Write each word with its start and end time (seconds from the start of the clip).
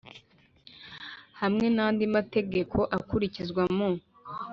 Hamwe 1.41 1.65
N 1.75 1.77
Andi 1.85 2.05
Mategeko 2.15 2.77
Akurikizwa 2.97 3.63
Mu 3.77 3.89